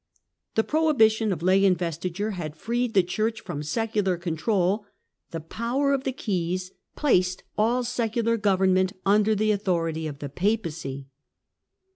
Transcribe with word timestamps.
The 0.55 0.63
prohibition 0.63 1.31
of 1.31 1.43
lay 1.43 1.63
investiture 1.63 2.31
had 2.31 2.55
freed 2.55 2.95
the 2.95 3.03
Church 3.03 3.39
from 3.41 3.61
secular 3.61 4.17
control, 4.17 4.87
the 5.29 5.39
power 5.39 5.93
of 5.93 6.05
the 6.05 6.11
Keys 6.11 6.71
placed 6.95 7.43
all 7.55 7.83
secular 7.83 8.35
government 8.35 8.93
under 9.05 9.35
the 9.35 9.51
authority 9.51 10.07
of 10.07 10.17
the 10.17 10.27
Papacy. 10.29 11.05